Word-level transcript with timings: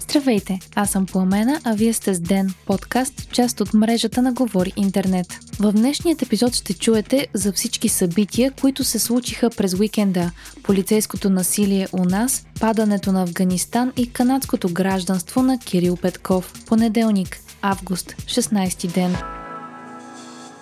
Здравейте, 0.00 0.58
аз 0.74 0.90
съм 0.90 1.06
Пламена, 1.06 1.60
а 1.64 1.74
вие 1.74 1.92
сте 1.92 2.14
с 2.14 2.20
Ден, 2.20 2.54
подкаст, 2.66 3.32
част 3.32 3.60
от 3.60 3.74
мрежата 3.74 4.22
на 4.22 4.32
Говори 4.32 4.72
Интернет. 4.76 5.26
В 5.60 5.72
днешният 5.72 6.22
епизод 6.22 6.54
ще 6.54 6.74
чуете 6.74 7.26
за 7.34 7.52
всички 7.52 7.88
събития, 7.88 8.52
които 8.60 8.84
се 8.84 8.98
случиха 8.98 9.50
през 9.50 9.74
уикенда, 9.74 10.30
полицейското 10.62 11.30
насилие 11.30 11.88
у 11.92 12.04
нас, 12.04 12.46
падането 12.60 13.12
на 13.12 13.22
Афганистан 13.22 13.92
и 13.96 14.12
канадското 14.12 14.68
гражданство 14.72 15.42
на 15.42 15.58
Кирил 15.58 15.96
Петков. 15.96 16.52
Понеделник, 16.66 17.38
август, 17.62 18.10
16 18.10 18.94
ден. 18.94 19.16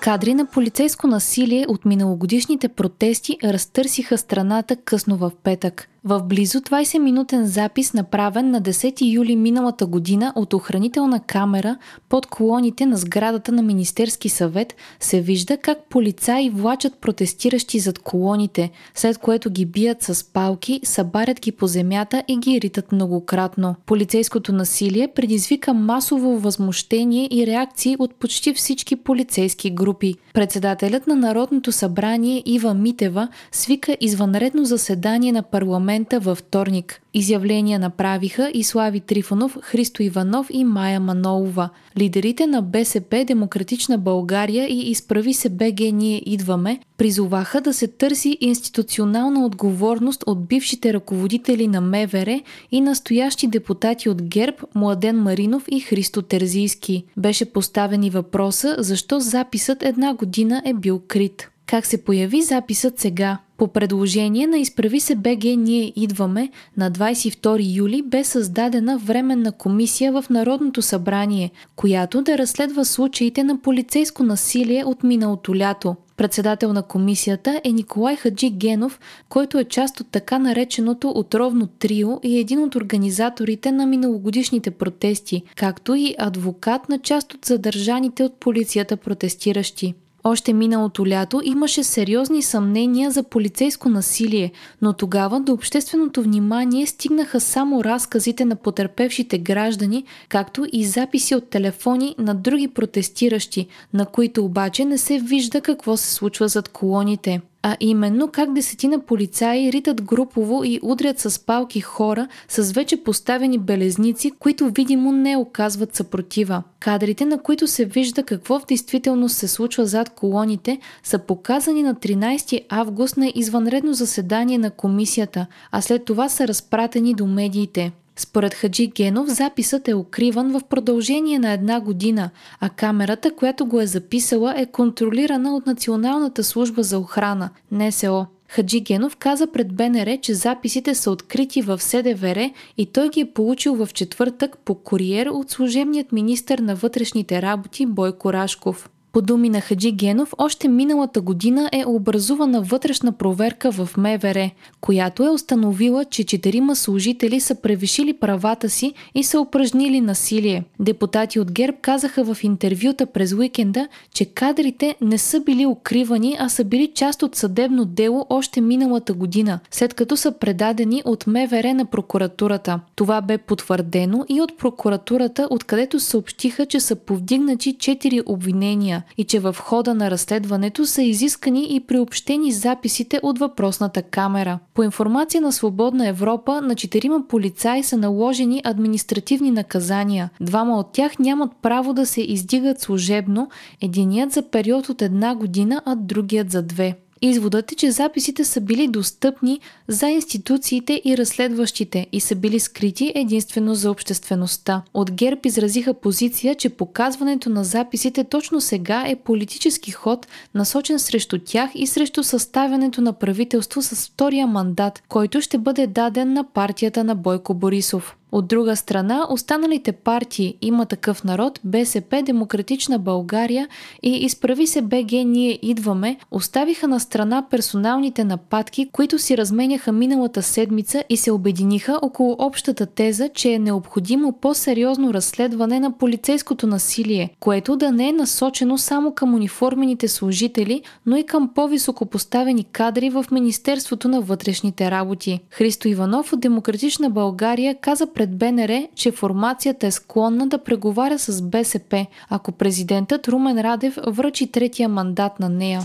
Кадри 0.00 0.34
на 0.34 0.46
полицейско 0.46 1.06
насилие 1.06 1.66
от 1.68 1.84
миналогодишните 1.84 2.68
протести 2.68 3.36
разтърсиха 3.44 4.18
страната 4.18 4.76
късно 4.76 5.16
в 5.16 5.32
петък. 5.42 5.88
В 6.08 6.22
близо 6.22 6.58
20-минутен 6.58 7.42
запис, 7.42 7.94
направен 7.94 8.50
на 8.50 8.62
10 8.62 9.12
юли 9.12 9.36
миналата 9.36 9.86
година 9.86 10.32
от 10.36 10.54
охранителна 10.54 11.20
камера 11.20 11.76
под 12.08 12.26
колоните 12.26 12.86
на 12.86 12.96
сградата 12.96 13.52
на 13.52 13.62
Министерски 13.62 14.28
съвет, 14.28 14.74
се 15.00 15.20
вижда 15.20 15.56
как 15.56 15.78
полицаи 15.88 16.50
влачат 16.50 16.94
протестиращи 16.94 17.78
зад 17.78 17.98
колоните, 17.98 18.70
след 18.94 19.18
което 19.18 19.50
ги 19.50 19.66
бият 19.66 20.02
с 20.02 20.24
палки, 20.24 20.80
събарят 20.84 21.40
ги 21.40 21.52
по 21.52 21.66
земята 21.66 22.22
и 22.28 22.36
ги 22.36 22.60
ритат 22.60 22.92
многократно. 22.92 23.74
Полицейското 23.86 24.52
насилие 24.52 25.08
предизвика 25.14 25.74
масово 25.74 26.38
възмущение 26.38 27.28
и 27.30 27.46
реакции 27.46 27.96
от 27.98 28.14
почти 28.14 28.54
всички 28.54 28.96
полицейски 28.96 29.70
групи. 29.70 30.14
Председателят 30.34 31.06
на 31.06 31.16
Народното 31.16 31.72
събрание 31.72 32.42
Ива 32.46 32.74
Митева 32.74 33.28
свика 33.52 33.96
извънредно 34.00 34.64
заседание 34.64 35.32
на 35.32 35.42
парламент 35.42 35.97
парламента 35.98 36.20
във 36.20 36.38
вторник. 36.38 37.00
Изявления 37.14 37.78
направиха 37.78 38.50
и 38.54 38.64
Слави 38.64 39.00
Трифонов, 39.00 39.58
Христо 39.62 40.02
Иванов 40.02 40.46
и 40.50 40.64
Майя 40.64 41.00
Манолова. 41.00 41.70
Лидерите 41.98 42.46
на 42.46 42.62
БСП, 42.62 43.24
Демократична 43.26 43.98
България 43.98 44.68
и 44.68 44.90
Изправи 44.90 45.34
се 45.34 45.48
БГ 45.48 45.80
Ние 45.92 46.22
идваме 46.26 46.80
призоваха 46.98 47.60
да 47.60 47.72
се 47.72 47.86
търси 47.88 48.38
институционална 48.40 49.46
отговорност 49.46 50.24
от 50.26 50.46
бившите 50.46 50.92
ръководители 50.92 51.68
на 51.68 51.80
МВР 51.80 52.40
и 52.70 52.80
настоящи 52.80 53.46
депутати 53.46 54.08
от 54.08 54.22
ГЕРБ 54.22 54.56
Младен 54.74 55.22
Маринов 55.22 55.64
и 55.70 55.80
Христо 55.80 56.22
Терзийски. 56.22 57.04
Беше 57.16 57.52
поставен 57.52 58.04
и 58.04 58.10
въпроса 58.10 58.76
защо 58.78 59.20
записът 59.20 59.82
една 59.82 60.14
година 60.14 60.62
е 60.64 60.74
бил 60.74 61.02
крит. 61.08 61.50
Как 61.68 61.86
се 61.86 62.04
появи 62.04 62.42
записът 62.42 62.98
сега? 62.98 63.38
По 63.56 63.68
предложение 63.68 64.46
на 64.46 64.58
Изправи 64.58 65.00
се 65.00 65.14
БГ 65.14 65.44
Ние 65.44 65.92
идваме 65.96 66.50
на 66.76 66.90
22 66.90 67.76
юли 67.76 68.02
бе 68.02 68.24
създадена 68.24 68.98
временна 68.98 69.52
комисия 69.52 70.12
в 70.12 70.24
Народното 70.30 70.82
събрание, 70.82 71.50
която 71.76 72.22
да 72.22 72.38
разследва 72.38 72.84
случаите 72.84 73.44
на 73.44 73.62
полицейско 73.62 74.22
насилие 74.22 74.84
от 74.84 75.02
миналото 75.02 75.56
лято. 75.56 75.96
Председател 76.16 76.72
на 76.72 76.82
комисията 76.82 77.60
е 77.64 77.72
Николай 77.72 78.16
Хаджи 78.16 78.50
Генов, 78.50 79.00
който 79.28 79.58
е 79.58 79.64
част 79.64 80.00
от 80.00 80.06
така 80.10 80.38
нареченото 80.38 81.12
отровно 81.14 81.66
трио 81.66 82.20
и 82.22 82.38
един 82.38 82.62
от 82.62 82.74
организаторите 82.74 83.72
на 83.72 83.86
миналогодишните 83.86 84.70
протести, 84.70 85.42
както 85.56 85.94
и 85.94 86.14
адвокат 86.18 86.88
на 86.88 86.98
част 86.98 87.34
от 87.34 87.44
задържаните 87.44 88.22
от 88.22 88.40
полицията 88.40 88.96
протестиращи. 88.96 89.94
Още 90.24 90.52
миналото 90.52 91.06
лято 91.06 91.40
имаше 91.44 91.84
сериозни 91.84 92.42
съмнения 92.42 93.10
за 93.10 93.22
полицейско 93.22 93.88
насилие, 93.88 94.52
но 94.82 94.92
тогава 94.92 95.40
до 95.40 95.52
общественото 95.52 96.22
внимание 96.22 96.86
стигнаха 96.86 97.40
само 97.40 97.84
разказите 97.84 98.44
на 98.44 98.56
потерпевшите 98.56 99.38
граждани, 99.38 100.04
както 100.28 100.66
и 100.72 100.84
записи 100.84 101.34
от 101.34 101.50
телефони 101.50 102.14
на 102.18 102.34
други 102.34 102.68
протестиращи, 102.68 103.66
на 103.94 104.06
които 104.06 104.44
обаче 104.44 104.84
не 104.84 104.98
се 104.98 105.18
вижда 105.18 105.60
какво 105.60 105.96
се 105.96 106.14
случва 106.14 106.48
зад 106.48 106.68
колоните 106.68 107.40
а 107.62 107.76
именно 107.80 108.28
как 108.28 108.52
десетина 108.52 108.98
полицаи 108.98 109.72
ритат 109.72 110.02
групово 110.02 110.64
и 110.64 110.80
удрят 110.82 111.18
с 111.18 111.46
палки 111.46 111.80
хора 111.80 112.28
с 112.48 112.72
вече 112.72 113.02
поставени 113.02 113.58
белезници, 113.58 114.30
които 114.30 114.70
видимо 114.70 115.12
не 115.12 115.36
оказват 115.36 115.94
съпротива. 115.94 116.62
Кадрите, 116.80 117.24
на 117.24 117.42
които 117.42 117.66
се 117.66 117.84
вижда 117.84 118.22
какво 118.22 118.58
в 118.58 118.66
действителност 118.66 119.36
се 119.36 119.48
случва 119.48 119.86
зад 119.86 120.10
колоните, 120.10 120.78
са 121.02 121.18
показани 121.18 121.82
на 121.82 121.94
13 121.94 122.64
август 122.68 123.16
на 123.16 123.32
извънредно 123.34 123.94
заседание 123.94 124.58
на 124.58 124.70
комисията, 124.70 125.46
а 125.72 125.80
след 125.80 126.04
това 126.04 126.28
са 126.28 126.48
разпратени 126.48 127.14
до 127.14 127.26
медиите. 127.26 127.92
Според 128.20 128.54
Хаджи 128.54 128.86
Генов 128.86 129.28
записът 129.28 129.88
е 129.88 129.94
укриван 129.94 130.52
в 130.52 130.60
продължение 130.70 131.38
на 131.38 131.52
една 131.52 131.80
година, 131.80 132.30
а 132.60 132.70
камерата, 132.70 133.34
която 133.36 133.66
го 133.66 133.80
е 133.80 133.86
записала, 133.86 134.54
е 134.56 134.66
контролирана 134.66 135.56
от 135.56 135.66
Националната 135.66 136.44
служба 136.44 136.82
за 136.82 136.98
охрана, 136.98 137.50
НСО. 137.70 138.26
Хаджи 138.48 138.80
Генов 138.80 139.16
каза 139.16 139.46
пред 139.46 139.72
БНР, 139.72 140.20
че 140.22 140.34
записите 140.34 140.94
са 140.94 141.10
открити 141.10 141.62
в 141.62 141.82
СДВР 141.82 142.50
и 142.76 142.86
той 142.86 143.08
ги 143.08 143.20
е 143.20 143.32
получил 143.32 143.74
в 143.74 143.88
четвъртък 143.94 144.58
по 144.58 144.74
куриер 144.74 145.26
от 145.26 145.50
служебният 145.50 146.12
министр 146.12 146.62
на 146.62 146.74
вътрешните 146.74 147.42
работи 147.42 147.86
Бойко 147.86 148.32
Рашков. 148.32 148.90
По 149.12 149.22
думи 149.22 149.48
на 149.48 149.60
Хаджи 149.60 149.92
Генов, 149.92 150.34
още 150.38 150.68
миналата 150.68 151.20
година 151.20 151.68
е 151.72 151.84
образувана 151.86 152.62
вътрешна 152.62 153.12
проверка 153.12 153.72
в 153.72 153.88
МВР, 153.96 154.50
която 154.80 155.24
е 155.24 155.30
установила, 155.30 156.04
че 156.04 156.24
четирима 156.24 156.76
служители 156.76 157.40
са 157.40 157.54
превишили 157.54 158.12
правата 158.12 158.70
си 158.70 158.92
и 159.14 159.24
са 159.24 159.40
упражнили 159.40 160.00
насилие. 160.00 160.64
Депутати 160.80 161.40
от 161.40 161.52
ГЕРБ 161.52 161.76
казаха 161.82 162.34
в 162.34 162.44
интервюта 162.44 163.06
през 163.06 163.32
уикенда, 163.32 163.88
че 164.14 164.24
кадрите 164.24 164.94
не 165.00 165.18
са 165.18 165.40
били 165.40 165.66
укривани, 165.66 166.36
а 166.40 166.48
са 166.48 166.64
били 166.64 166.90
част 166.94 167.22
от 167.22 167.36
съдебно 167.36 167.84
дело 167.84 168.26
още 168.30 168.60
миналата 168.60 169.12
година, 169.12 169.60
след 169.70 169.94
като 169.94 170.16
са 170.16 170.32
предадени 170.32 171.02
от 171.04 171.26
МВР 171.26 171.74
на 171.74 171.84
прокуратурата. 171.84 172.80
Това 172.96 173.20
бе 173.20 173.38
потвърдено 173.38 174.24
и 174.28 174.40
от 174.40 174.58
прокуратурата, 174.58 175.48
откъдето 175.50 176.00
съобщиха, 176.00 176.66
че 176.66 176.80
са 176.80 176.96
повдигнати 176.96 177.76
четири 177.78 178.22
обвинения 178.26 178.97
и 179.16 179.24
че 179.24 179.40
в 179.40 179.56
хода 179.60 179.94
на 179.94 180.10
разследването 180.10 180.86
са 180.86 181.02
изискани 181.02 181.66
и 181.70 181.80
приобщени 181.80 182.52
записите 182.52 183.20
от 183.22 183.38
въпросната 183.38 184.02
камера. 184.02 184.58
По 184.74 184.82
информация 184.82 185.40
на 185.40 185.52
Свободна 185.52 186.08
Европа, 186.08 186.60
на 186.60 186.74
четирима 186.74 187.28
полицаи 187.28 187.82
са 187.82 187.96
наложени 187.96 188.62
административни 188.64 189.50
наказания. 189.50 190.30
Двама 190.40 190.78
от 190.78 190.92
тях 190.92 191.18
нямат 191.18 191.50
право 191.62 191.92
да 191.92 192.06
се 192.06 192.20
издигат 192.20 192.80
служебно, 192.80 193.48
единият 193.80 194.32
за 194.32 194.42
период 194.42 194.88
от 194.88 195.02
една 195.02 195.34
година, 195.34 195.82
а 195.84 195.96
другият 195.96 196.50
за 196.50 196.62
две. 196.62 196.96
Изводът 197.22 197.72
е, 197.72 197.74
че 197.74 197.90
записите 197.90 198.44
са 198.44 198.60
били 198.60 198.88
достъпни 198.88 199.60
за 199.88 200.08
институциите 200.08 201.02
и 201.04 201.18
разследващите 201.18 202.06
и 202.12 202.20
са 202.20 202.34
били 202.34 202.60
скрити 202.60 203.12
единствено 203.14 203.74
за 203.74 203.90
обществеността. 203.90 204.82
От 204.94 205.10
ГЕРБ 205.10 205.40
изразиха 205.44 205.94
позиция, 205.94 206.54
че 206.54 206.68
показването 206.68 207.50
на 207.50 207.64
записите 207.64 208.24
точно 208.24 208.60
сега 208.60 209.04
е 209.06 209.16
политически 209.16 209.90
ход, 209.90 210.26
насочен 210.54 210.98
срещу 210.98 211.38
тях 211.38 211.70
и 211.74 211.86
срещу 211.86 212.24
съставянето 212.24 213.00
на 213.00 213.12
правителство 213.12 213.82
с 213.82 214.08
втория 214.08 214.46
мандат, 214.46 215.02
който 215.08 215.40
ще 215.40 215.58
бъде 215.58 215.86
даден 215.86 216.32
на 216.32 216.44
партията 216.44 217.04
на 217.04 217.14
Бойко 217.14 217.54
Борисов. 217.54 218.17
От 218.32 218.48
друга 218.48 218.76
страна, 218.76 219.26
останалите 219.30 219.92
партии 219.92 220.54
има 220.62 220.86
такъв 220.86 221.24
народ, 221.24 221.60
БСП, 221.64 222.22
Демократична 222.22 222.98
България 222.98 223.68
и 224.02 224.10
Изправи 224.10 224.66
се 224.66 224.82
БГ 224.82 225.12
Ние 225.12 225.58
идваме, 225.62 226.16
оставиха 226.30 226.88
на 226.88 227.00
страна 227.00 227.46
персоналните 227.50 228.24
нападки, 228.24 228.88
които 228.92 229.18
си 229.18 229.36
разменяха 229.36 229.92
миналата 229.92 230.42
седмица 230.42 231.04
и 231.08 231.16
се 231.16 231.32
обединиха 231.32 231.98
около 232.02 232.36
общата 232.38 232.86
теза, 232.86 233.28
че 233.28 233.52
е 233.52 233.58
необходимо 233.58 234.32
по-сериозно 234.32 235.14
разследване 235.14 235.80
на 235.80 235.98
полицейското 235.98 236.66
насилие, 236.66 237.30
което 237.40 237.76
да 237.76 237.92
не 237.92 238.08
е 238.08 238.12
насочено 238.12 238.78
само 238.78 239.12
към 239.14 239.34
униформените 239.34 240.08
служители, 240.08 240.82
но 241.06 241.16
и 241.16 241.26
към 241.26 241.50
по-високо 241.54 242.06
поставени 242.06 242.64
кадри 242.64 243.10
в 243.10 243.26
Министерството 243.30 244.08
на 244.08 244.20
вътрешните 244.20 244.90
работи. 244.90 245.40
Христо 245.50 245.88
Иванов 245.88 246.32
от 246.32 246.40
Демократична 246.40 247.10
България 247.10 247.74
каза 247.80 248.06
пред 248.18 248.36
БНР, 248.36 248.88
че 248.94 249.10
формацията 249.12 249.86
е 249.86 249.90
склонна 249.90 250.46
да 250.46 250.58
преговаря 250.58 251.18
с 251.18 251.42
БСП, 251.42 252.06
ако 252.28 252.52
президентът 252.52 253.28
Румен 253.28 253.60
Радев 253.60 253.98
връчи 254.06 254.52
третия 254.52 254.88
мандат 254.88 255.40
на 255.40 255.48
нея. 255.48 255.80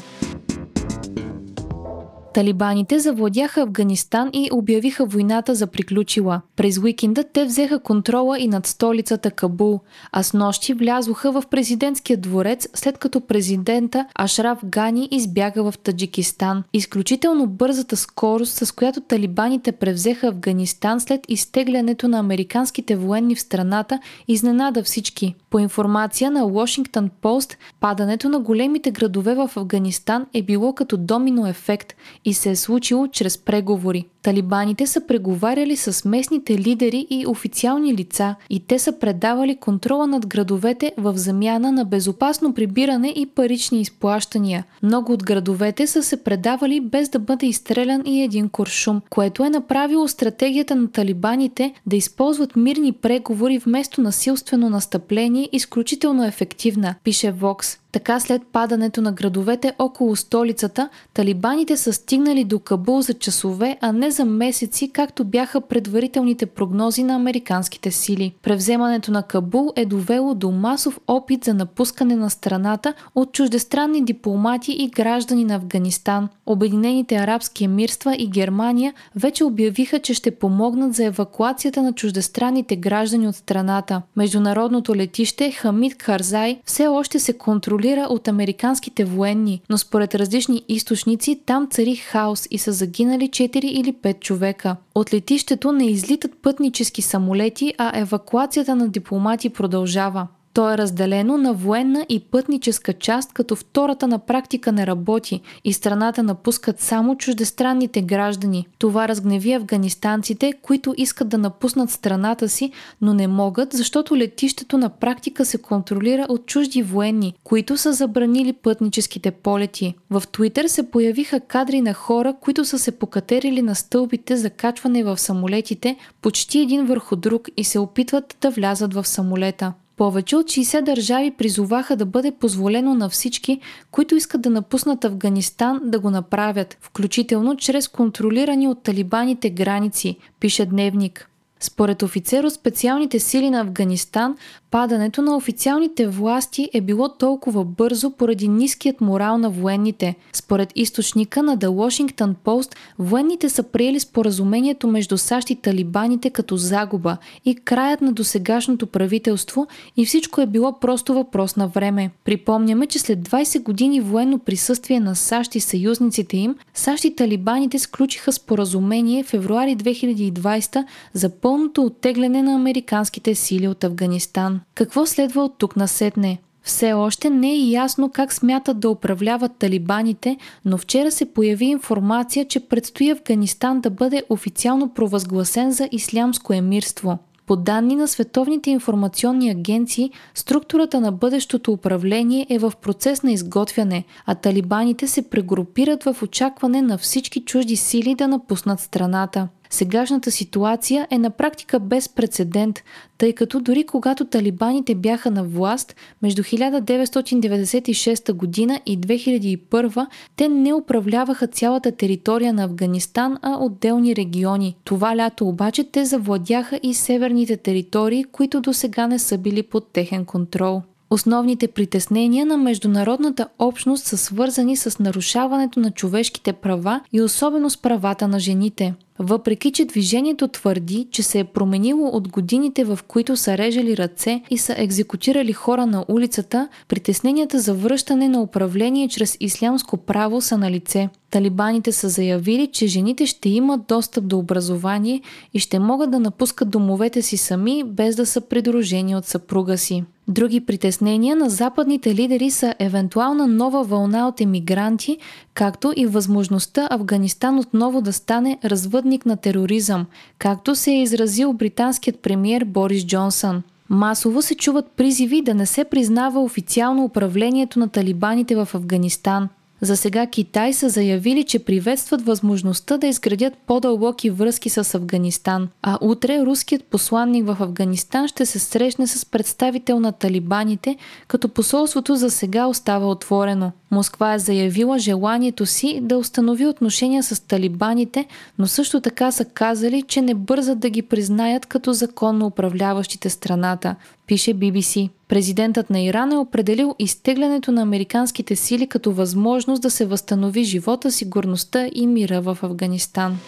Талибаните 2.33 2.99
завладяха 2.99 3.61
Афганистан 3.61 4.29
и 4.33 4.49
обявиха 4.53 5.05
войната 5.05 5.55
за 5.55 5.67
приключила. 5.67 6.41
През 6.55 6.77
уикенда 6.77 7.23
те 7.33 7.45
взеха 7.45 7.79
контрола 7.79 8.39
и 8.39 8.47
над 8.47 8.67
столицата 8.67 9.31
Кабул, 9.31 9.79
а 10.11 10.23
с 10.23 10.33
нощи 10.33 10.73
влязоха 10.73 11.31
в 11.31 11.43
президентския 11.51 12.17
дворец, 12.17 12.67
след 12.73 12.97
като 12.97 13.21
президента 13.21 14.05
Ашраф 14.15 14.59
Гани 14.65 15.07
избяга 15.11 15.71
в 15.71 15.77
Таджикистан. 15.77 16.63
Изключително 16.73 17.47
бързата 17.47 17.97
скорост, 17.97 18.53
с 18.65 18.71
която 18.71 19.01
талибаните 19.01 19.71
превзеха 19.71 20.27
Афганистан 20.27 20.99
след 20.99 21.21
изтеглянето 21.27 22.07
на 22.07 22.19
американските 22.19 22.95
военни 22.95 23.35
в 23.35 23.41
страната, 23.41 23.99
изненада 24.27 24.83
всички. 24.83 25.35
По 25.49 25.59
информация 25.59 26.31
на 26.31 26.41
Washington 26.41 27.09
Post, 27.21 27.55
падането 27.79 28.29
на 28.29 28.39
големите 28.39 28.91
градове 28.91 29.35
в 29.35 29.51
Афганистан 29.55 30.25
е 30.33 30.41
било 30.41 30.73
като 30.73 30.97
домино 30.97 31.47
ефект 31.47 31.93
и 32.25 32.33
се 32.33 32.49
е 32.49 32.55
случило 32.55 33.07
чрез 33.07 33.37
преговори. 33.37 34.05
Талибаните 34.21 34.87
са 34.87 35.01
преговаряли 35.07 35.75
с 35.75 36.05
местните 36.05 36.57
лидери 36.57 37.07
и 37.09 37.27
официални 37.27 37.93
лица 37.93 38.35
и 38.49 38.59
те 38.59 38.79
са 38.79 38.99
предавали 38.99 39.55
контрола 39.55 40.07
над 40.07 40.27
градовете 40.27 40.91
в 40.97 41.17
замяна 41.17 41.71
на 41.71 41.85
безопасно 41.85 42.53
прибиране 42.53 43.13
и 43.15 43.25
парични 43.25 43.81
изплащания. 43.81 44.65
Много 44.83 45.13
от 45.13 45.23
градовете 45.23 45.87
са 45.87 46.03
се 46.03 46.23
предавали 46.23 46.81
без 46.81 47.09
да 47.09 47.19
бъде 47.19 47.45
изстрелян 47.45 48.03
и 48.05 48.21
един 48.21 48.49
куршум, 48.49 49.01
което 49.09 49.45
е 49.45 49.49
направило 49.49 50.07
стратегията 50.07 50.75
на 50.75 50.91
талибаните 50.91 51.73
да 51.85 51.95
използват 51.95 52.55
мирни 52.55 52.91
преговори 52.91 53.57
вместо 53.57 54.01
насилствено 54.01 54.69
настъпление 54.69 55.49
изключително 55.51 56.25
ефективна, 56.25 56.95
пише 57.03 57.31
Вокс. 57.31 57.82
Така 57.93 58.19
след 58.19 58.41
падането 58.51 59.01
на 59.01 59.11
градовете 59.11 59.73
около 59.79 60.15
столицата, 60.15 60.89
талибаните 61.13 61.77
са 61.77 61.93
стигнали 61.93 62.43
до 62.43 62.59
Кабул 62.59 63.01
за 63.01 63.13
часове, 63.13 63.77
а 63.81 63.91
не 63.91 64.11
за 64.11 64.25
месеци, 64.25 64.91
както 64.93 65.23
бяха 65.23 65.61
предварителните 65.61 66.45
прогнози 66.45 67.03
на 67.03 67.15
американските 67.15 67.91
сили. 67.91 68.33
Превземането 68.43 69.11
на 69.11 69.23
Кабул 69.23 69.73
е 69.75 69.85
довело 69.85 70.35
до 70.35 70.51
масов 70.51 70.99
опит 71.07 71.43
за 71.43 71.53
напускане 71.53 72.15
на 72.15 72.29
страната 72.29 72.93
от 73.15 73.31
чуждестранни 73.31 74.05
дипломати 74.05 74.71
и 74.71 74.87
граждани 74.87 75.43
на 75.43 75.55
Афганистан. 75.55 76.29
Обединените 76.45 77.15
арабски 77.15 77.63
емирства 77.63 78.15
и 78.15 78.27
Германия 78.27 78.93
вече 79.15 79.43
обявиха, 79.43 79.99
че 79.99 80.13
ще 80.13 80.35
помогнат 80.35 80.93
за 80.93 81.05
евакуацията 81.05 81.81
на 81.81 81.93
чуждестранните 81.93 82.75
граждани 82.75 83.27
от 83.27 83.35
страната. 83.35 84.01
Международното 84.15 84.95
летище 84.95 85.51
Хамид 85.51 85.97
Карзай 85.97 86.59
все 86.65 86.87
още 86.87 87.19
се 87.19 87.33
контролира 87.33 87.82
контролира 87.83 88.07
от 88.09 88.27
американските 88.27 89.05
военни, 89.05 89.61
но 89.69 89.77
според 89.77 90.15
различни 90.15 90.63
източници 90.69 91.41
там 91.45 91.67
цари 91.71 91.95
хаос 91.95 92.47
и 92.51 92.57
са 92.57 92.71
загинали 92.71 93.29
4 93.29 93.57
или 93.57 93.93
5 93.93 94.19
човека. 94.19 94.75
От 94.95 95.13
летището 95.13 95.71
не 95.71 95.85
излитат 95.85 96.31
пътнически 96.41 97.01
самолети, 97.01 97.73
а 97.77 97.99
евакуацията 97.99 98.75
на 98.75 98.87
дипломати 98.87 99.49
продължава. 99.49 100.27
То 100.53 100.73
е 100.73 100.77
разделено 100.77 101.37
на 101.37 101.53
военна 101.53 102.05
и 102.09 102.19
пътническа 102.19 102.93
част, 102.93 103.33
като 103.33 103.55
втората 103.55 104.07
на 104.07 104.19
практика 104.19 104.71
не 104.71 104.87
работи 104.87 105.41
и 105.63 105.73
страната 105.73 106.23
напускат 106.23 106.79
само 106.79 107.17
чуждестранните 107.17 108.01
граждани. 108.01 108.67
Това 108.77 109.07
разгневи 109.07 109.53
афганистанците, 109.53 110.53
които 110.61 110.93
искат 110.97 111.29
да 111.29 111.37
напуснат 111.37 111.89
страната 111.89 112.49
си, 112.49 112.71
но 113.01 113.13
не 113.13 113.27
могат, 113.27 113.73
защото 113.73 114.17
летището 114.17 114.77
на 114.77 114.89
практика 114.89 115.45
се 115.45 115.57
контролира 115.57 116.25
от 116.29 116.45
чужди 116.45 116.83
военни, 116.83 117.33
които 117.43 117.77
са 117.77 117.93
забранили 117.93 118.53
пътническите 118.53 119.31
полети. 119.31 119.93
В 120.09 120.23
Твитър 120.31 120.67
се 120.67 120.91
появиха 120.91 121.39
кадри 121.39 121.81
на 121.81 121.93
хора, 121.93 122.35
които 122.41 122.65
са 122.65 122.79
се 122.79 122.91
покатерили 122.91 123.61
на 123.61 123.75
стълбите 123.75 124.37
за 124.37 124.49
качване 124.49 125.03
в 125.03 125.17
самолетите, 125.17 125.97
почти 126.21 126.59
един 126.59 126.85
върху 126.85 127.15
друг 127.15 127.49
и 127.57 127.63
се 127.63 127.79
опитват 127.79 128.37
да 128.41 128.49
влязат 128.49 128.93
в 128.93 129.07
самолета. 129.07 129.73
Повече 129.97 130.35
от 130.35 130.45
60 130.45 130.81
държави 130.81 131.31
призоваха 131.31 131.95
да 131.95 132.05
бъде 132.05 132.31
позволено 132.31 132.95
на 132.95 133.09
всички, 133.09 133.59
които 133.91 134.15
искат 134.15 134.41
да 134.41 134.49
напуснат 134.49 135.05
Афганистан, 135.05 135.81
да 135.83 135.99
го 135.99 136.09
направят, 136.09 136.77
включително 136.81 137.57
чрез 137.57 137.87
контролирани 137.87 138.67
от 138.67 138.83
талибаните 138.83 139.49
граници, 139.49 140.17
пише 140.39 140.65
Дневник. 140.65 141.29
Според 141.59 142.03
офицер 142.03 142.43
от 142.43 142.53
специалните 142.53 143.19
сили 143.19 143.49
на 143.49 143.61
Афганистан, 143.61 144.37
падането 144.73 145.21
на 145.21 145.35
официалните 145.35 146.07
власти 146.07 146.69
е 146.73 146.81
било 146.81 147.09
толкова 147.09 147.63
бързо 147.65 148.11
поради 148.11 148.47
ниският 148.47 149.01
морал 149.01 149.37
на 149.37 149.49
военните. 149.49 150.15
Според 150.33 150.71
източника 150.75 151.43
на 151.43 151.57
The 151.57 151.67
Washington 151.67 152.33
Post, 152.45 152.75
военните 152.99 153.49
са 153.49 153.63
приели 153.63 153.99
споразумението 153.99 154.87
между 154.87 155.17
САЩ 155.17 155.49
и 155.49 155.55
талибаните 155.55 156.29
като 156.29 156.57
загуба 156.57 157.17
и 157.45 157.55
краят 157.55 158.01
на 158.01 158.13
досегашното 158.13 158.87
правителство 158.87 159.67
и 159.97 160.05
всичко 160.05 160.41
е 160.41 160.45
било 160.45 160.79
просто 160.79 161.13
въпрос 161.13 161.55
на 161.55 161.67
време. 161.67 162.11
Припомняме, 162.25 162.87
че 162.87 162.99
след 162.99 163.19
20 163.19 163.63
години 163.63 164.01
военно 164.01 164.39
присъствие 164.39 164.99
на 164.99 165.15
САЩ 165.15 165.55
и 165.55 165.59
съюзниците 165.59 166.37
им, 166.37 166.55
САЩ 166.73 167.03
и 167.03 167.15
талибаните 167.15 167.79
сключиха 167.79 168.31
споразумение 168.31 169.23
в 169.23 169.27
февруари 169.27 169.77
2020 169.77 170.85
за 171.13 171.29
пълното 171.29 171.83
оттегляне 171.83 172.43
на 172.43 172.55
американските 172.55 173.35
сили 173.35 173.67
от 173.67 173.83
Афганистан. 173.83 174.62
Какво 174.75 175.05
следва 175.05 175.43
от 175.43 175.57
тук 175.57 175.75
насетне? 175.75 176.41
Все 176.63 176.93
още 176.93 177.29
не 177.29 177.51
е 177.51 177.69
ясно 177.69 178.11
как 178.13 178.33
смятат 178.33 178.79
да 178.79 178.89
управляват 178.89 179.51
талибаните, 179.59 180.37
но 180.65 180.77
вчера 180.77 181.11
се 181.11 181.33
появи 181.33 181.65
информация, 181.65 182.47
че 182.47 182.59
предстои 182.59 183.11
Афганистан 183.11 183.81
да 183.81 183.89
бъде 183.89 184.23
официално 184.29 184.93
провъзгласен 184.93 185.71
за 185.71 185.89
ислямско 185.91 186.53
емирство. 186.53 187.17
По 187.45 187.55
данни 187.55 187.95
на 187.95 188.07
световните 188.07 188.69
информационни 188.69 189.49
агенции, 189.49 190.11
структурата 190.35 191.01
на 191.01 191.11
бъдещото 191.11 191.71
управление 191.71 192.47
е 192.49 192.59
в 192.59 192.73
процес 192.81 193.23
на 193.23 193.31
изготвяне, 193.31 194.03
а 194.25 194.35
талибаните 194.35 195.07
се 195.07 195.29
прегрупират 195.29 196.03
в 196.03 196.15
очакване 196.23 196.81
на 196.81 196.97
всички 196.97 197.45
чужди 197.45 197.75
сили 197.75 198.15
да 198.15 198.27
напуснат 198.27 198.79
страната. 198.79 199.47
Сегашната 199.73 200.31
ситуация 200.31 201.07
е 201.11 201.17
на 201.17 201.29
практика 201.29 201.79
без 201.79 202.09
прецедент, 202.09 202.79
тъй 203.17 203.33
като 203.33 203.59
дори 203.59 203.83
когато 203.83 204.25
талибаните 204.25 204.95
бяха 204.95 205.31
на 205.31 205.43
власт 205.43 205.95
между 206.21 206.43
1996 206.43 208.33
година 208.33 208.79
и 208.85 208.99
2001, 208.99 210.07
те 210.35 210.49
не 210.49 210.73
управляваха 210.73 211.47
цялата 211.47 211.91
територия 211.91 212.53
на 212.53 212.63
Афганистан, 212.63 213.37
а 213.41 213.57
отделни 213.59 214.15
региони. 214.15 214.75
Това 214.83 215.17
лято 215.17 215.47
обаче 215.47 215.83
те 215.83 216.05
завладяха 216.05 216.79
и 216.83 216.93
северните 216.93 217.57
територии, 217.57 218.23
които 218.23 218.61
до 218.61 218.73
сега 218.73 219.07
не 219.07 219.19
са 219.19 219.37
били 219.37 219.63
под 219.63 219.87
техен 219.87 220.25
контрол. 220.25 220.81
Основните 221.09 221.67
притеснения 221.67 222.45
на 222.45 222.57
международната 222.57 223.47
общност 223.59 224.05
са 224.05 224.17
свързани 224.17 224.77
с 224.77 224.99
нарушаването 224.99 225.79
на 225.79 225.91
човешките 225.91 226.53
права 226.53 227.01
и 227.13 227.21
особено 227.21 227.69
с 227.69 227.77
правата 227.77 228.27
на 228.27 228.39
жените. 228.39 228.93
Въпреки, 229.19 229.71
че 229.71 229.85
движението 229.85 230.47
твърди, 230.47 231.07
че 231.11 231.23
се 231.23 231.39
е 231.39 231.43
променило 231.43 232.07
от 232.07 232.27
годините, 232.27 232.83
в 232.83 232.99
които 233.07 233.37
са 233.37 233.57
режали 233.57 233.97
ръце 233.97 234.41
и 234.49 234.57
са 234.57 234.75
екзекутирали 234.77 235.53
хора 235.53 235.85
на 235.85 236.05
улицата, 236.07 236.67
притесненията 236.87 237.59
за 237.59 237.73
връщане 237.73 238.29
на 238.29 238.41
управление 238.41 239.07
чрез 239.07 239.37
ислямско 239.39 239.97
право 239.97 240.41
са 240.41 240.57
на 240.57 240.71
лице. 240.71 241.09
Талибаните 241.31 241.91
са 241.91 242.09
заявили, 242.09 242.67
че 242.67 242.87
жените 242.87 243.25
ще 243.25 243.49
имат 243.49 243.81
достъп 243.87 244.27
до 244.27 244.37
образование 244.37 245.21
и 245.53 245.59
ще 245.59 245.79
могат 245.79 246.11
да 246.11 246.19
напускат 246.19 246.69
домовете 246.69 247.21
си 247.21 247.37
сами, 247.37 247.83
без 247.83 248.15
да 248.15 248.25
са 248.25 248.41
придружени 248.41 249.15
от 249.15 249.25
съпруга 249.25 249.77
си. 249.77 250.03
Други 250.27 250.59
притеснения 250.59 251.35
на 251.35 251.49
западните 251.49 252.15
лидери 252.15 252.51
са 252.51 252.73
евентуална 252.79 253.47
нова 253.47 253.83
вълна 253.83 254.27
от 254.27 254.41
емигранти, 254.41 255.17
както 255.53 255.93
и 255.95 256.05
възможността 256.05 256.87
Афганистан 256.91 257.59
отново 257.59 258.01
да 258.01 258.13
стане 258.13 258.57
развъдник 259.03 259.25
на 259.25 259.37
тероризъм, 259.37 260.05
както 260.37 260.75
се 260.75 260.91
е 260.91 261.01
изразил 261.01 261.53
британският 261.53 262.19
премьер 262.19 262.63
Борис 262.63 263.05
Джонсън. 263.05 263.63
Масово 263.89 264.41
се 264.41 264.55
чуват 264.55 264.91
призиви 264.91 265.41
да 265.41 265.53
не 265.53 265.65
се 265.65 265.83
признава 265.83 266.39
официално 266.39 267.03
управлението 267.03 267.79
на 267.79 267.89
талибаните 267.89 268.55
в 268.55 268.69
Афганистан– 268.73 269.49
за 269.83 269.97
сега 269.97 270.27
Китай 270.27 270.73
са 270.73 270.89
заявили, 270.89 271.43
че 271.43 271.59
приветстват 271.59 272.25
възможността 272.25 272.97
да 272.97 273.07
изградят 273.07 273.53
по-дълбоки 273.67 274.29
връзки 274.29 274.69
с 274.69 274.95
Афганистан, 274.95 275.69
а 275.81 275.97
утре 276.01 276.45
руският 276.45 276.83
посланник 276.83 277.45
в 277.45 277.57
Афганистан 277.59 278.27
ще 278.27 278.45
се 278.45 278.59
срещне 278.59 279.07
с 279.07 279.25
представител 279.25 279.99
на 279.99 280.11
талибаните, 280.11 280.97
като 281.27 281.49
посолството 281.49 282.15
за 282.15 282.29
сега 282.31 282.67
остава 282.67 283.09
отворено. 283.09 283.71
Москва 283.91 284.33
е 284.33 284.39
заявила 284.39 284.99
желанието 284.99 285.65
си 285.65 285.99
да 286.01 286.17
установи 286.17 286.67
отношения 286.67 287.23
с 287.23 287.47
талибаните, 287.47 288.25
но 288.59 288.67
също 288.67 289.01
така 289.01 289.31
са 289.31 289.45
казали, 289.45 290.01
че 290.01 290.21
не 290.21 290.33
бързат 290.33 290.79
да 290.79 290.89
ги 290.89 291.01
признаят 291.01 291.65
като 291.65 291.93
законно 291.93 292.45
управляващите 292.45 293.29
страната, 293.29 293.95
пише 294.27 294.53
BBC. 294.53 295.09
Президентът 295.27 295.89
на 295.89 296.01
Иран 296.01 296.31
е 296.31 296.37
определил 296.37 296.95
изтеглянето 296.99 297.71
на 297.71 297.81
американските 297.81 298.55
сили 298.55 298.87
като 298.87 299.11
възможност 299.11 299.81
да 299.81 299.91
се 299.91 300.05
възстанови 300.05 300.63
живота, 300.63 301.11
сигурността 301.11 301.87
и 301.95 302.07
мира 302.07 302.41
в 302.41 302.57
Афганистан. 302.61 303.39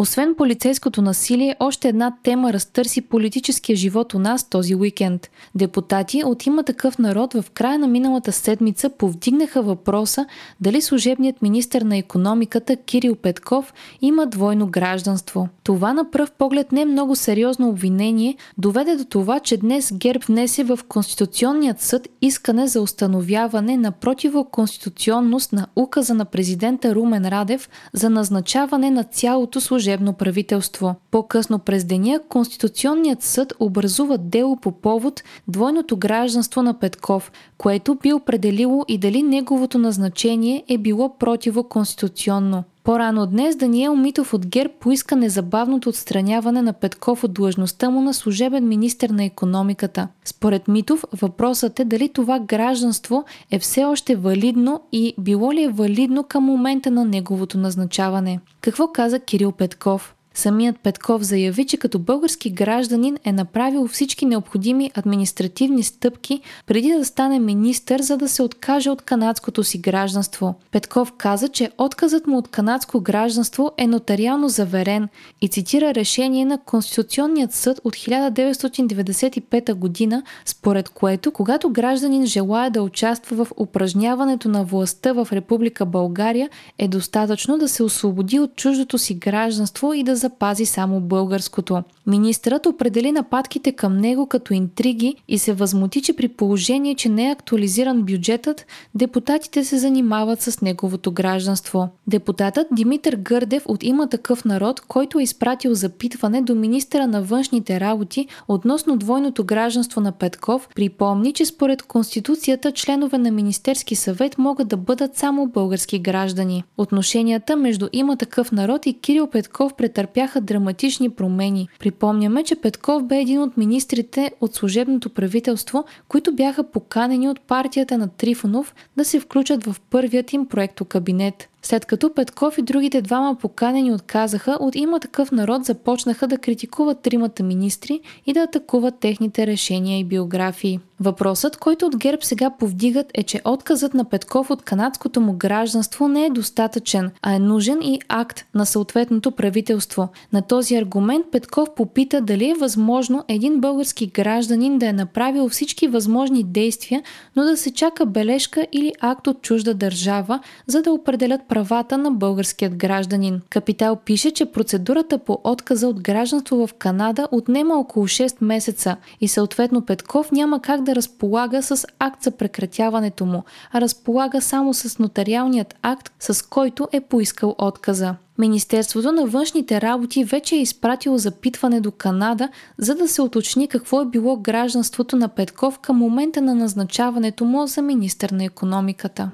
Освен 0.00 0.34
полицейското 0.34 1.02
насилие, 1.02 1.56
още 1.60 1.88
една 1.88 2.16
тема 2.22 2.52
разтърси 2.52 3.00
политическия 3.00 3.76
живот 3.76 4.14
у 4.14 4.18
нас 4.18 4.48
този 4.48 4.74
уикенд. 4.74 5.30
Депутати 5.54 6.22
от 6.24 6.46
има 6.46 6.62
такъв 6.62 6.98
народ 6.98 7.32
в 7.32 7.44
края 7.54 7.78
на 7.78 7.86
миналата 7.86 8.32
седмица 8.32 8.90
повдигнаха 8.90 9.62
въпроса 9.62 10.26
дали 10.60 10.82
служебният 10.82 11.42
министр 11.42 11.84
на 11.84 11.96
економиката 11.96 12.76
Кирил 12.76 13.16
Петков 13.16 13.74
има 14.00 14.26
двойно 14.26 14.66
гражданство. 14.66 15.48
Това 15.64 15.92
на 15.92 16.10
пръв 16.10 16.32
поглед 16.32 16.72
не 16.72 16.80
е 16.80 16.86
много 16.86 17.16
сериозно 17.16 17.68
обвинение, 17.68 18.36
доведе 18.58 18.96
до 18.96 19.04
това, 19.04 19.40
че 19.40 19.56
днес 19.56 19.92
ГЕРБ 19.92 20.24
внесе 20.26 20.64
в 20.64 20.78
Конституционният 20.88 21.80
съд 21.80 22.08
искане 22.22 22.66
за 22.66 22.82
установяване 22.82 23.76
на 23.76 23.92
противоконституционност 23.92 25.52
на 25.52 25.66
указа 25.76 26.14
на 26.14 26.24
президента 26.24 26.94
Румен 26.94 27.28
Радев 27.28 27.68
за 27.92 28.10
назначаване 28.10 28.90
на 28.90 29.04
цялото 29.04 29.60
служебно 29.60 29.89
служебно 29.90 30.12
правителство. 30.12 30.94
По-късно 31.10 31.58
през 31.58 31.84
деня 31.84 32.20
Конституционният 32.28 33.22
съд 33.22 33.52
образува 33.60 34.16
дело 34.16 34.56
по 34.56 34.72
повод 34.72 35.22
двойното 35.48 35.96
гражданство 35.96 36.62
на 36.62 36.78
Петков, 36.78 37.32
което 37.58 37.94
би 37.94 38.12
определило 38.12 38.84
и 38.88 38.98
дали 38.98 39.22
неговото 39.22 39.78
назначение 39.78 40.64
е 40.68 40.78
било 40.78 41.18
противоконституционно. 41.18 42.64
По-рано 42.84 43.26
днес 43.26 43.56
Даниел 43.56 43.96
Митов 43.96 44.34
от 44.34 44.46
ГЕРБ 44.46 44.72
поиска 44.80 45.16
незабавното 45.16 45.88
отстраняване 45.88 46.62
на 46.62 46.72
Петков 46.72 47.24
от 47.24 47.34
длъжността 47.34 47.90
му 47.90 48.00
на 48.00 48.14
служебен 48.14 48.68
министр 48.68 49.12
на 49.12 49.24
економиката. 49.24 50.08
Според 50.24 50.68
Митов 50.68 51.04
въпросът 51.22 51.80
е 51.80 51.84
дали 51.84 52.08
това 52.08 52.38
гражданство 52.40 53.24
е 53.50 53.58
все 53.58 53.84
още 53.84 54.16
валидно 54.16 54.80
и 54.92 55.14
било 55.18 55.52
ли 55.52 55.62
е 55.62 55.68
валидно 55.68 56.24
към 56.24 56.44
момента 56.44 56.90
на 56.90 57.04
неговото 57.04 57.58
назначаване. 57.58 58.40
Какво 58.60 58.88
каза 58.88 59.20
Кирил 59.20 59.52
Петков? 59.52 60.14
Самият 60.34 60.80
Петков 60.80 61.22
заяви, 61.22 61.66
че 61.66 61.76
като 61.76 61.98
български 61.98 62.50
гражданин 62.50 63.16
е 63.24 63.32
направил 63.32 63.88
всички 63.88 64.26
необходими 64.26 64.90
административни 64.94 65.82
стъпки 65.82 66.40
преди 66.66 66.92
да 66.92 67.04
стане 67.04 67.38
министър, 67.38 68.00
за 68.00 68.16
да 68.16 68.28
се 68.28 68.42
откаже 68.42 68.90
от 68.90 69.02
канадското 69.02 69.64
си 69.64 69.78
гражданство. 69.78 70.54
Петков 70.70 71.12
каза, 71.18 71.48
че 71.48 71.70
отказът 71.78 72.26
му 72.26 72.38
от 72.38 72.48
канадско 72.48 73.00
гражданство 73.00 73.70
е 73.76 73.86
нотариално 73.86 74.48
заверен 74.48 75.08
и 75.40 75.48
цитира 75.48 75.94
решение 75.94 76.44
на 76.44 76.58
Конституционният 76.58 77.52
съд 77.52 77.80
от 77.84 77.94
1995 77.94 79.74
година, 79.74 80.22
според 80.44 80.88
което, 80.88 81.32
когато 81.32 81.70
гражданин 81.70 82.26
желая 82.26 82.70
да 82.70 82.82
участва 82.82 83.44
в 83.44 83.52
упражняването 83.56 84.48
на 84.48 84.64
властта 84.64 85.12
в 85.12 85.28
Република 85.32 85.86
България, 85.86 86.48
е 86.78 86.88
достатъчно 86.88 87.58
да 87.58 87.68
се 87.68 87.82
освободи 87.82 88.40
от 88.40 88.56
чуждото 88.56 88.98
си 88.98 89.14
гражданство 89.14 89.92
и 89.94 90.02
да 90.02 90.19
запази 90.20 90.66
само 90.66 91.00
българското. 91.00 91.82
Министърът 92.06 92.66
определи 92.66 93.12
нападките 93.12 93.72
към 93.72 93.96
него 93.96 94.26
като 94.26 94.54
интриги 94.54 95.14
и 95.28 95.38
се 95.38 95.52
възмути, 95.52 96.02
че 96.02 96.12
при 96.12 96.28
положение, 96.28 96.94
че 96.94 97.08
не 97.08 97.28
е 97.28 97.32
актуализиран 97.32 98.02
бюджетът, 98.02 98.66
депутатите 98.94 99.64
се 99.64 99.78
занимават 99.78 100.40
с 100.40 100.60
неговото 100.60 101.12
гражданство. 101.12 101.88
Депутатът 102.06 102.66
Димитър 102.72 103.16
Гърдев 103.16 103.62
от 103.66 103.82
има 103.82 104.08
такъв 104.08 104.44
народ, 104.44 104.80
който 104.80 105.18
е 105.18 105.22
изпратил 105.22 105.74
запитване 105.74 106.42
до 106.42 106.54
министра 106.54 107.06
на 107.06 107.22
външните 107.22 107.80
работи 107.80 108.26
относно 108.48 108.96
двойното 108.96 109.44
гражданство 109.44 110.00
на 110.00 110.12
Петков, 110.12 110.68
припомни, 110.74 111.32
че 111.32 111.44
според 111.44 111.82
Конституцията 111.82 112.72
членове 112.72 113.18
на 113.18 113.30
Министерски 113.30 113.96
съвет 113.96 114.38
могат 114.38 114.68
да 114.68 114.76
бъдат 114.76 115.16
само 115.16 115.46
български 115.46 115.98
граждани. 115.98 116.64
Отношенията 116.78 117.56
между 117.56 117.88
има 117.92 118.16
такъв 118.16 118.52
народ 118.52 118.86
и 118.86 119.00
Кирил 119.00 119.26
Петков 119.26 119.74
претърпяха 119.74 120.09
драматични 120.40 121.10
промени. 121.10 121.68
При 121.78 121.90
Припомняме, 121.90 122.44
че 122.44 122.56
Петков 122.56 123.04
бе 123.04 123.20
един 123.20 123.42
от 123.42 123.56
министрите 123.56 124.32
от 124.40 124.54
служебното 124.54 125.10
правителство, 125.10 125.84
които 126.08 126.34
бяха 126.34 126.70
поканени 126.70 127.28
от 127.28 127.40
партията 127.40 127.98
на 127.98 128.08
Трифонов 128.08 128.74
да 128.96 129.04
се 129.04 129.20
включат 129.20 129.64
в 129.64 129.76
първият 129.90 130.32
им 130.32 130.46
проекто 130.46 130.84
кабинет. 130.84 131.48
След 131.62 131.84
като 131.84 132.14
Петков 132.14 132.58
и 132.58 132.62
другите 132.62 133.02
двама 133.02 133.36
поканени 133.40 133.92
отказаха, 133.92 134.58
от 134.60 134.74
има 134.74 135.00
такъв 135.00 135.32
народ 135.32 135.64
започнаха 135.64 136.26
да 136.26 136.38
критикуват 136.38 137.00
тримата 137.00 137.42
министри 137.42 138.00
и 138.26 138.32
да 138.32 138.40
атакуват 138.40 138.98
техните 139.00 139.46
решения 139.46 139.98
и 139.98 140.04
биографии. 140.04 140.80
Въпросът, 141.00 141.56
който 141.56 141.86
от 141.86 141.96
ГЕРБ 141.96 142.22
сега 142.22 142.50
повдигат 142.50 143.06
е, 143.14 143.22
че 143.22 143.40
отказът 143.44 143.94
на 143.94 144.04
Петков 144.04 144.50
от 144.50 144.62
канадското 144.62 145.20
му 145.20 145.32
гражданство 145.32 146.08
не 146.08 146.26
е 146.26 146.30
достатъчен, 146.30 147.10
а 147.22 147.34
е 147.34 147.38
нужен 147.38 147.82
и 147.82 148.00
акт 148.08 148.44
на 148.54 148.66
съответното 148.66 149.30
правителство. 149.30 149.99
На 150.32 150.42
този 150.42 150.76
аргумент 150.76 151.26
Петков 151.32 151.74
попита 151.76 152.20
дали 152.20 152.50
е 152.50 152.54
възможно 152.54 153.24
един 153.28 153.60
български 153.60 154.06
гражданин 154.06 154.78
да 154.78 154.86
е 154.86 154.92
направил 154.92 155.48
всички 155.48 155.88
възможни 155.88 156.44
действия, 156.44 157.02
но 157.36 157.44
да 157.44 157.56
се 157.56 157.70
чака 157.70 158.06
бележка 158.06 158.66
или 158.72 158.92
акт 159.00 159.26
от 159.26 159.42
чужда 159.42 159.74
държава, 159.74 160.40
за 160.66 160.82
да 160.82 160.92
определят 160.92 161.40
правата 161.48 161.98
на 161.98 162.10
българският 162.10 162.76
гражданин. 162.76 163.40
Капитал 163.50 163.96
пише, 163.96 164.30
че 164.30 164.46
процедурата 164.46 165.18
по 165.18 165.38
отказа 165.44 165.88
от 165.88 166.00
гражданство 166.00 166.66
в 166.66 166.74
Канада 166.74 167.28
отнема 167.30 167.74
около 167.74 168.06
6 168.06 168.36
месеца 168.40 168.96
и 169.20 169.28
съответно 169.28 169.86
Петков 169.86 170.32
няма 170.32 170.62
как 170.62 170.82
да 170.82 170.94
разполага 170.94 171.62
с 171.62 171.86
акт 171.98 172.22
за 172.22 172.30
прекратяването 172.30 173.26
му, 173.26 173.44
а 173.72 173.80
разполага 173.80 174.40
само 174.40 174.74
с 174.74 174.98
нотариалният 174.98 175.74
акт, 175.82 176.12
с 176.18 176.42
който 176.42 176.88
е 176.92 177.00
поискал 177.00 177.54
отказа. 177.58 178.14
Министерството 178.40 179.12
на 179.12 179.26
външните 179.26 179.80
работи 179.80 180.24
вече 180.24 180.56
е 180.56 180.60
изпратило 180.60 181.18
запитване 181.18 181.80
до 181.80 181.90
Канада, 181.90 182.48
за 182.78 182.94
да 182.94 183.08
се 183.08 183.22
уточни 183.22 183.68
какво 183.68 184.00
е 184.00 184.06
било 184.06 184.36
гражданството 184.36 185.16
на 185.16 185.28
Петков 185.28 185.78
към 185.78 185.96
момента 185.96 186.40
на 186.40 186.54
назначаването 186.54 187.44
му 187.44 187.66
за 187.66 187.82
министър 187.82 188.30
на 188.30 188.44
економиката 188.44 189.30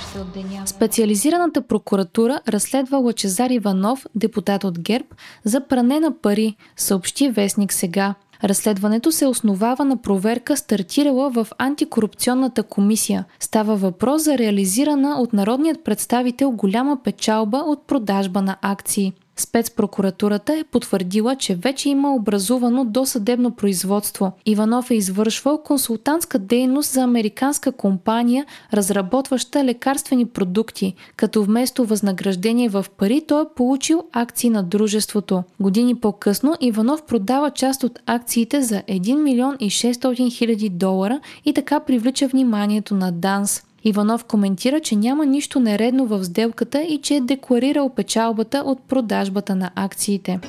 още 0.00 0.18
от 0.18 0.32
деня. 0.32 0.66
Специализираната 0.66 1.62
прокуратура 1.62 2.40
разследва 2.48 2.98
Лачезар 2.98 3.50
Иванов, 3.50 4.06
депутат 4.14 4.64
от 4.64 4.80
ГЕРБ, 4.80 5.06
за 5.44 5.60
пране 5.60 6.00
на 6.00 6.18
пари, 6.18 6.56
съобщи 6.76 7.30
вестник 7.30 7.72
сега. 7.72 8.14
Разследването 8.44 9.12
се 9.12 9.26
основава 9.26 9.84
на 9.84 9.96
проверка, 9.96 10.56
стартирала 10.56 11.30
в 11.30 11.46
антикорупционната 11.58 12.62
комисия. 12.62 13.24
Става 13.40 13.76
въпрос 13.76 14.22
за 14.22 14.38
реализирана 14.38 15.20
от 15.20 15.32
народният 15.32 15.84
представител 15.84 16.50
голяма 16.50 17.02
печалба 17.04 17.58
от 17.66 17.86
продажба 17.86 18.42
на 18.42 18.56
акции. 18.62 19.12
Спецпрокуратурата 19.40 20.54
е 20.54 20.64
потвърдила, 20.64 21.36
че 21.36 21.54
вече 21.54 21.88
има 21.88 22.14
образувано 22.14 22.84
досъдебно 22.84 23.50
производство. 23.50 24.32
Иванов 24.46 24.90
е 24.90 24.94
извършвал 24.94 25.62
консултантска 25.62 26.38
дейност 26.38 26.92
за 26.92 27.02
американска 27.02 27.72
компания, 27.72 28.46
разработваща 28.74 29.64
лекарствени 29.64 30.26
продукти, 30.26 30.94
като 31.16 31.44
вместо 31.44 31.84
възнаграждение 31.84 32.68
в 32.68 32.86
пари 32.98 33.22
той 33.28 33.42
е 33.42 33.54
получил 33.56 34.02
акции 34.12 34.50
на 34.50 34.62
дружеството. 34.62 35.42
Години 35.60 35.94
по-късно 35.94 36.54
Иванов 36.60 37.02
продава 37.02 37.50
част 37.50 37.84
от 37.84 37.98
акциите 38.06 38.62
за 38.62 38.82
1 38.88 39.22
милион 39.22 39.56
и 39.60 39.70
600 39.70 40.32
хиляди 40.32 40.68
долара 40.68 41.20
и 41.44 41.54
така 41.54 41.80
привлича 41.80 42.28
вниманието 42.28 42.94
на 42.94 43.12
ДАНС. 43.12 43.62
Иванов 43.84 44.24
коментира, 44.24 44.80
че 44.80 44.96
няма 44.96 45.26
нищо 45.26 45.60
нередно 45.60 46.06
в 46.06 46.24
сделката 46.24 46.82
и 46.82 46.98
че 46.98 47.14
е 47.14 47.20
декларирал 47.20 47.88
печалбата 47.88 48.62
от 48.66 48.80
продажбата 48.88 49.54
на 49.54 49.70
акциите. 49.74 50.40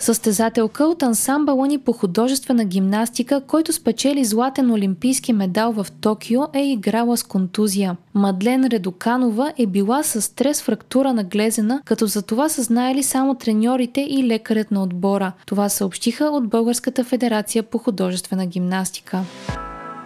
Състезателка 0.00 0.84
от 0.84 1.02
ансамбъла 1.02 1.66
ни 1.66 1.78
по 1.78 1.92
художествена 1.92 2.64
гимнастика, 2.64 3.40
който 3.46 3.72
спечели 3.72 4.24
златен 4.24 4.70
олимпийски 4.70 5.32
медал 5.32 5.72
в 5.72 5.86
Токио, 6.00 6.40
е 6.52 6.70
играла 6.70 7.16
с 7.16 7.22
контузия. 7.22 7.96
Мадлен 8.14 8.66
Редоканова 8.66 9.52
е 9.58 9.66
била 9.66 10.02
с 10.02 10.22
стрес 10.22 10.62
фрактура 10.62 11.12
на 11.12 11.24
глезена, 11.24 11.82
като 11.84 12.06
за 12.06 12.22
това 12.22 12.48
са 12.48 12.62
знаели 12.62 13.02
само 13.02 13.34
треньорите 13.34 14.00
и 14.10 14.26
лекарят 14.26 14.70
на 14.70 14.82
отбора. 14.82 15.32
Това 15.46 15.68
съобщиха 15.68 16.24
от 16.24 16.48
Българската 16.48 17.04
федерация 17.04 17.62
по 17.62 17.78
художествена 17.78 18.46
гимнастика. 18.46 19.20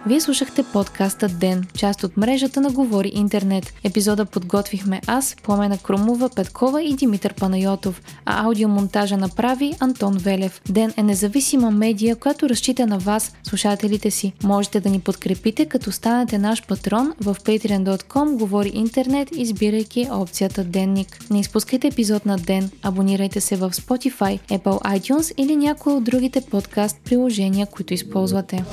Вие 0.07 0.21
слушахте 0.21 0.63
подкаста 0.63 1.27
Ден, 1.27 1.67
част 1.77 2.03
от 2.03 2.17
мрежата 2.17 2.61
на 2.61 2.71
Говори 2.71 3.11
Интернет. 3.13 3.73
Епизода 3.83 4.25
подготвихме 4.25 5.01
аз, 5.07 5.35
Пламена 5.43 5.77
Крумова, 5.77 6.29
Петкова 6.29 6.83
и 6.83 6.93
Димитър 6.93 7.33
Панайотов, 7.33 8.01
а 8.25 8.45
аудиомонтажа 8.45 9.17
направи 9.17 9.73
Антон 9.79 10.17
Велев. 10.17 10.61
Ден 10.69 10.93
е 10.97 11.03
независима 11.03 11.71
медия, 11.71 12.15
която 12.15 12.49
разчита 12.49 12.87
на 12.87 12.99
вас, 12.99 13.33
слушателите 13.43 14.11
си. 14.11 14.33
Можете 14.43 14.79
да 14.79 14.89
ни 14.89 14.99
подкрепите, 14.99 15.65
като 15.65 15.91
станете 15.91 16.37
наш 16.37 16.65
патрон 16.67 17.13
в 17.21 17.35
patreon.com 17.35 18.37
Говори 18.37 18.71
Интернет, 18.73 19.29
избирайки 19.35 20.07
опцията 20.11 20.63
Денник. 20.63 21.19
Не 21.29 21.39
изпускайте 21.39 21.87
епизод 21.87 22.25
на 22.25 22.37
Ден, 22.37 22.71
абонирайте 22.83 23.41
се 23.41 23.55
в 23.55 23.71
Spotify, 23.71 24.39
Apple 24.49 24.99
iTunes 24.99 25.33
или 25.37 25.55
някои 25.55 25.93
от 25.93 26.03
другите 26.03 26.41
подкаст 26.41 26.97
приложения, 27.05 27.67
които 27.67 27.93
използвате. 27.93 28.63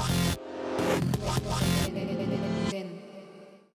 one, 1.03 1.13
one, 1.25 1.51
one. 1.51 1.82